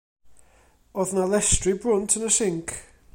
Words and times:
O'dd 1.03 1.13
'na 1.17 1.25
lestri 1.33 1.75
brwnt 1.85 2.19
yn 2.21 2.29
y 2.31 2.33
sinc. 2.39 2.75